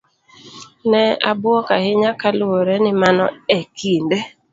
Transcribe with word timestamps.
Ne 0.89 1.03
abuok 1.31 1.67
ahinya 1.77 2.11
kaluore 2.21 2.75
ni 2.83 2.91
mano 3.01 3.25
e 3.57 3.59
kinde 3.77 4.17